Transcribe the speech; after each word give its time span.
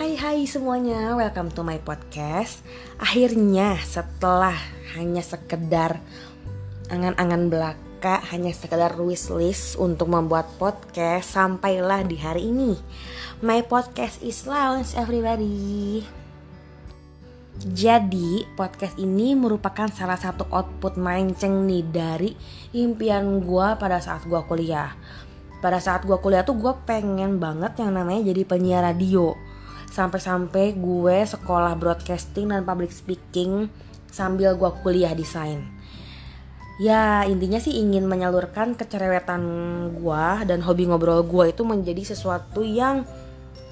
Hai 0.00 0.16
hai 0.16 0.48
semuanya, 0.48 1.12
welcome 1.12 1.52
to 1.52 1.60
my 1.60 1.76
podcast. 1.76 2.64
Akhirnya 2.96 3.76
setelah 3.84 4.56
hanya 4.96 5.20
sekedar 5.20 6.00
angan-angan 6.88 7.52
belaka 7.52 8.24
Hanya 8.32 8.48
sekedar 8.56 8.96
wishlist 8.96 9.76
untuk 9.76 10.08
membuat 10.08 10.48
podcast 10.56 11.36
Sampailah 11.36 12.08
di 12.08 12.16
hari 12.16 12.48
ini. 12.48 12.80
My 13.44 13.60
podcast 13.60 14.24
is 14.24 14.48
launched 14.48 14.96
everybody. 14.96 16.00
Jadi 17.60 18.48
podcast 18.56 18.96
ini 18.96 19.36
merupakan 19.36 19.92
salah 19.92 20.16
satu 20.16 20.48
output 20.48 20.96
mancing 20.96 21.68
nih 21.68 21.84
dari 21.84 22.32
impian 22.72 23.44
gue 23.44 23.68
pada 23.76 24.00
saat 24.00 24.24
gue 24.24 24.40
kuliah. 24.48 24.96
Pada 25.60 25.76
saat 25.76 26.08
gue 26.08 26.16
kuliah 26.24 26.40
tuh 26.40 26.56
gue 26.56 26.72
pengen 26.88 27.36
banget 27.36 27.76
yang 27.84 27.92
namanya 27.92 28.32
jadi 28.32 28.48
penyiar 28.48 28.80
radio 28.80 29.49
sampai-sampai 29.90 30.78
gue 30.78 31.18
sekolah 31.26 31.74
broadcasting 31.74 32.54
dan 32.54 32.62
public 32.62 32.94
speaking 32.94 33.66
sambil 34.10 34.54
gue 34.54 34.70
kuliah 34.82 35.12
desain. 35.14 35.66
Ya 36.80 37.28
intinya 37.28 37.60
sih 37.60 37.76
ingin 37.76 38.08
menyalurkan 38.08 38.72
kecerewetan 38.72 39.42
gue 40.00 40.26
dan 40.48 40.64
hobi 40.64 40.88
ngobrol 40.88 41.26
gue 41.28 41.52
itu 41.52 41.60
menjadi 41.66 42.16
sesuatu 42.16 42.64
yang 42.64 43.04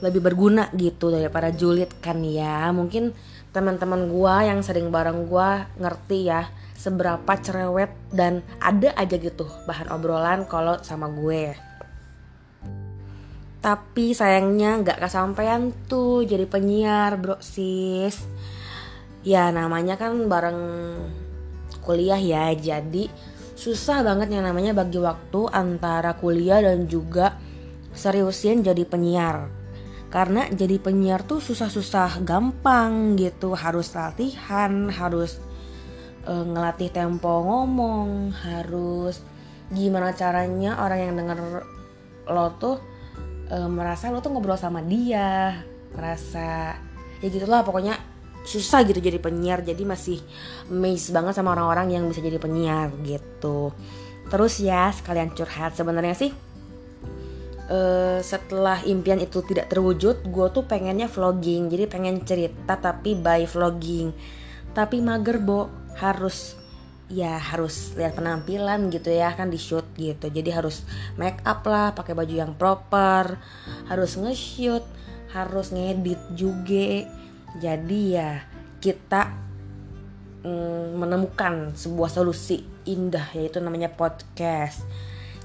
lebih 0.00 0.24
berguna 0.24 0.72
gitu 0.72 1.12
daripada 1.12 1.52
julid 1.52 1.92
kan 2.00 2.24
ya. 2.24 2.72
Mungkin 2.72 3.12
teman-teman 3.52 4.08
gue 4.08 4.34
yang 4.48 4.64
sering 4.64 4.88
bareng 4.88 5.28
gue 5.28 5.48
ngerti 5.78 6.32
ya 6.32 6.48
seberapa 6.74 7.32
cerewet 7.38 7.92
dan 8.10 8.40
ada 8.58 8.92
aja 8.98 9.16
gitu 9.16 9.46
bahan 9.64 9.88
obrolan 9.94 10.44
kalau 10.44 10.80
sama 10.82 11.08
gue 11.08 11.54
tapi 13.64 14.12
sayangnya 14.12 14.84
nggak 14.84 15.00
kesampaian 15.00 15.72
tuh 15.88 16.20
jadi 16.28 16.44
penyiar 16.44 17.16
bro 17.16 17.40
sis. 17.40 18.28
Ya 19.24 19.48
namanya 19.48 19.96
kan 19.96 20.28
bareng 20.28 20.60
kuliah 21.80 22.20
ya 22.20 22.52
jadi 22.52 23.08
susah 23.56 24.04
banget 24.04 24.36
yang 24.36 24.44
namanya 24.44 24.76
bagi 24.76 25.00
waktu 25.00 25.48
antara 25.48 26.12
kuliah 26.20 26.60
dan 26.60 26.84
juga 26.84 27.40
seriusin 27.96 28.60
jadi 28.60 28.84
penyiar. 28.84 29.48
Karena 30.12 30.44
jadi 30.52 30.76
penyiar 30.76 31.24
tuh 31.24 31.40
susah-susah 31.40 32.20
gampang 32.20 33.16
gitu 33.16 33.56
harus 33.56 33.96
latihan 33.96 34.92
harus 34.92 35.40
uh, 36.28 36.44
ngelatih 36.44 36.92
tempo 36.92 37.40
ngomong 37.48 38.28
harus 38.44 39.24
gimana 39.72 40.12
caranya 40.12 40.76
orang 40.84 41.00
yang 41.00 41.14
denger 41.16 41.64
lo 42.28 42.52
tuh 42.60 42.93
e, 43.48 43.56
merasa 43.68 44.12
lo 44.12 44.20
tuh 44.20 44.32
ngobrol 44.32 44.56
sama 44.56 44.80
dia 44.84 45.62
merasa 45.94 46.76
ya 47.22 47.28
gitulah 47.30 47.62
pokoknya 47.62 47.96
susah 48.44 48.84
gitu 48.84 49.00
jadi 49.00 49.16
penyiar 49.16 49.64
jadi 49.64 49.80
masih 49.88 50.20
amazed 50.68 51.16
banget 51.16 51.32
sama 51.32 51.56
orang-orang 51.56 51.96
yang 51.96 52.04
bisa 52.04 52.20
jadi 52.20 52.36
penyiar 52.36 52.92
gitu. 53.00 53.72
Terus 54.28 54.60
ya 54.60 54.92
sekalian 54.92 55.32
curhat. 55.32 55.72
Sebenarnya 55.76 56.12
sih 56.12 56.30
uh, 57.72 58.20
setelah 58.20 58.84
impian 58.84 59.20
itu 59.20 59.40
tidak 59.48 59.72
terwujud 59.72 60.28
gue 60.28 60.46
tuh 60.52 60.64
pengennya 60.68 61.08
vlogging. 61.08 61.72
Jadi 61.72 61.84
pengen 61.88 62.20
cerita 62.24 62.76
tapi 62.76 63.16
by 63.16 63.48
vlogging. 63.48 64.12
Tapi 64.76 65.00
mager 65.00 65.40
bo. 65.40 65.72
Harus 65.94 66.58
ya 67.14 67.38
harus 67.38 67.94
lihat 67.94 68.18
penampilan 68.18 68.90
gitu 68.90 69.14
ya 69.14 69.30
kan 69.38 69.46
di 69.46 69.58
shoot 69.58 69.86
gitu. 69.94 70.26
Jadi 70.26 70.50
harus 70.50 70.82
make 71.14 71.38
up 71.46 71.62
lah 71.70 71.94
pakai 71.94 72.18
baju 72.18 72.34
yang 72.34 72.52
proper 72.58 73.38
harus 73.86 74.18
nge-shoot 74.18 74.82
harus 75.30 75.70
ngedit 75.70 76.18
juga. 76.34 77.06
Jadi 77.62 78.18
ya 78.18 78.42
kita 78.82 79.30
mm, 80.42 80.98
menemukan 80.98 81.78
sebuah 81.78 82.10
solusi 82.10 82.66
indah 82.90 83.30
yaitu 83.38 83.62
namanya 83.62 83.94
podcast. 83.94 84.82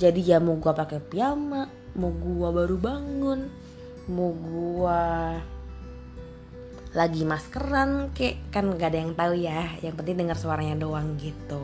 Jadi 0.00 0.24
ya 0.24 0.40
mau 0.40 0.56
gua 0.56 0.72
pakai 0.72 1.04
piyama 1.04 1.68
mau 1.98 2.14
gua 2.14 2.54
baru 2.54 2.78
bangun 2.78 3.40
mau 4.06 4.30
gua 4.30 5.36
lagi 6.90 7.22
maskeran 7.22 8.10
kek 8.10 8.50
kan 8.50 8.66
gak 8.74 8.90
ada 8.90 8.98
yang 8.98 9.14
tahu 9.14 9.32
ya 9.38 9.70
yang 9.78 9.94
penting 9.94 10.26
dengar 10.26 10.34
suaranya 10.34 10.74
doang 10.74 11.14
gitu 11.22 11.62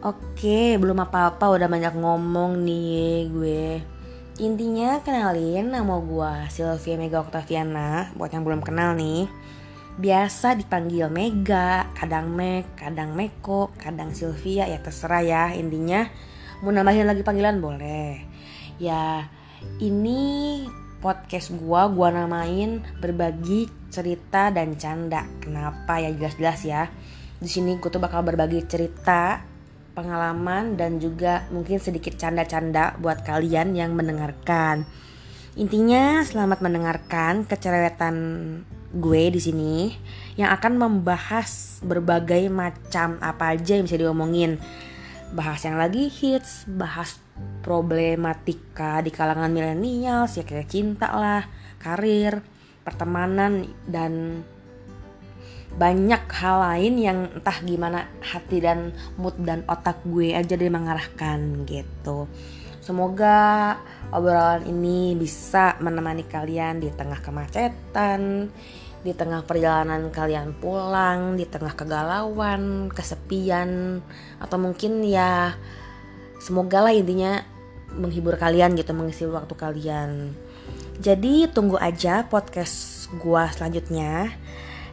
Oke, 0.00 0.80
belum 0.80 0.96
apa-apa 1.04 1.60
udah 1.60 1.68
banyak 1.68 1.92
ngomong 1.92 2.64
nih 2.64 3.28
gue. 3.28 3.84
Intinya 4.40 4.96
kenalin 5.04 5.68
nama 5.68 6.00
gue 6.00 6.32
Sylvia 6.48 6.96
Mega 6.96 7.20
Octaviana 7.20 8.08
buat 8.16 8.32
yang 8.32 8.48
belum 8.48 8.64
kenal 8.64 8.96
nih. 8.96 9.28
Biasa 10.00 10.56
dipanggil 10.56 11.12
Mega, 11.12 11.84
kadang 11.92 12.32
Meg, 12.32 12.64
kadang 12.80 13.12
Meko, 13.12 13.76
kadang 13.76 14.16
Sylvia 14.16 14.64
ya 14.72 14.80
terserah 14.80 15.20
ya. 15.20 15.44
Intinya 15.52 16.08
mau 16.64 16.72
nambahin 16.72 17.04
lagi 17.04 17.20
panggilan 17.20 17.60
boleh. 17.60 18.24
Ya, 18.80 19.28
ini 19.84 20.64
podcast 21.00 21.56
gue 21.56 21.82
gue 21.96 22.08
namain 22.12 22.84
berbagi 23.00 23.66
cerita 23.88 24.52
dan 24.52 24.76
canda. 24.76 25.24
Kenapa 25.40 25.96
ya 25.98 26.12
jelas-jelas 26.12 26.60
ya. 26.62 26.82
Di 27.40 27.48
sini 27.48 27.80
gue 27.80 27.88
tuh 27.88 27.98
bakal 27.98 28.20
berbagi 28.20 28.60
cerita 28.68 29.40
pengalaman 29.96 30.76
dan 30.76 31.00
juga 31.00 31.48
mungkin 31.50 31.80
sedikit 31.80 32.14
canda-canda 32.14 32.94
buat 33.00 33.24
kalian 33.24 33.74
yang 33.74 33.96
mendengarkan. 33.96 34.84
Intinya 35.58 36.22
selamat 36.22 36.62
mendengarkan 36.62 37.48
kecerewetan 37.48 38.16
gue 38.90 39.22
di 39.34 39.40
sini 39.42 39.74
yang 40.38 40.54
akan 40.54 40.78
membahas 40.78 41.82
berbagai 41.82 42.46
macam 42.52 43.18
apa 43.18 43.56
aja 43.56 43.80
yang 43.80 43.88
bisa 43.88 43.98
diomongin. 43.98 44.60
Bahas 45.34 45.62
yang 45.62 45.78
lagi 45.78 46.10
hits, 46.10 46.66
bahas 46.70 47.18
problematika 47.60 49.04
di 49.04 49.12
kalangan 49.12 49.52
milenial, 49.52 50.24
ya 50.26 50.44
kayak 50.44 50.68
cinta 50.68 51.12
lah, 51.12 51.44
karir, 51.76 52.40
pertemanan 52.80 53.68
dan 53.84 54.42
banyak 55.70 56.26
hal 56.34 56.56
lain 56.66 56.94
yang 56.98 57.18
entah 57.30 57.58
gimana 57.62 58.10
hati 58.18 58.58
dan 58.58 58.90
mood 59.14 59.38
dan 59.38 59.62
otak 59.70 60.02
gue 60.02 60.34
aja 60.34 60.58
dia 60.58 60.72
mengarahkan 60.72 61.62
gitu. 61.68 62.26
Semoga 62.80 63.78
obrolan 64.10 64.66
ini 64.66 65.14
bisa 65.14 65.78
menemani 65.78 66.26
kalian 66.26 66.82
di 66.82 66.90
tengah 66.90 67.22
kemacetan, 67.22 68.50
di 69.06 69.12
tengah 69.14 69.46
perjalanan 69.46 70.10
kalian 70.10 70.58
pulang, 70.58 71.38
di 71.38 71.46
tengah 71.46 71.76
kegalauan, 71.78 72.90
kesepian, 72.90 74.02
atau 74.42 74.56
mungkin 74.58 75.06
ya 75.06 75.54
semoga 76.40 76.82
lah 76.88 76.96
intinya 76.96 77.44
menghibur 77.94 78.34
kalian 78.40 78.74
gitu, 78.74 78.96
mengisi 78.96 79.28
waktu 79.28 79.54
kalian. 79.54 80.32
Jadi 81.00 81.48
tunggu 81.52 81.76
aja 81.76 82.24
podcast 82.26 83.08
gua 83.20 83.48
selanjutnya 83.52 84.32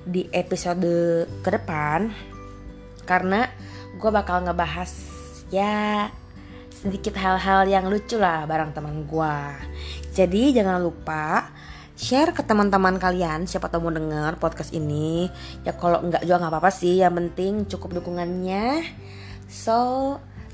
di 0.08 0.28
episode 0.31 1.28
ke 1.44 1.50
depan 1.52 2.12
karena 3.03 3.52
gue 4.00 4.12
bakal 4.12 4.44
ngebahas 4.44 4.91
ya 5.52 6.08
sedikit 6.72 7.18
hal-hal 7.19 7.68
yang 7.68 7.91
lucu 7.91 8.16
lah 8.16 8.47
bareng 8.47 8.72
teman 8.72 9.03
gue. 9.03 9.38
Jadi 10.14 10.56
jangan 10.56 10.79
lupa 10.79 11.50
share 11.97 12.31
ke 12.31 12.46
teman-teman 12.46 13.02
kalian 13.02 13.50
siapa 13.50 13.68
tahu 13.68 13.90
mau 13.90 13.94
denger 13.96 14.38
podcast 14.38 14.72
ini. 14.72 15.28
Ya 15.66 15.74
kalau 15.74 16.06
enggak 16.06 16.24
juga 16.24 16.46
nggak 16.46 16.53
apa-apa 16.53 16.72
sih, 16.72 17.02
yang 17.02 17.18
penting 17.18 17.66
cukup 17.66 18.00
dukungannya. 18.00 18.85
So, 19.50 20.16